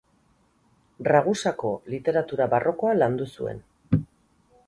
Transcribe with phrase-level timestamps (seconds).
[1.07, 3.61] Ragusako literatura barrokoa landu zuen.